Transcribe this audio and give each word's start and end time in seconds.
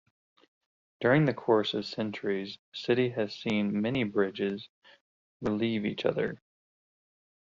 During 0.99 1.25
the 1.25 1.33
course 1.35 1.75
of 1.75 1.85
centuries, 1.85 2.55
the 2.55 2.63
city 2.79 3.09
has 3.11 3.35
seen 3.35 3.83
many 3.83 4.03
bridges 4.03 4.67
relieve 5.41 5.85
each 5.85 6.07
other. 6.07 6.41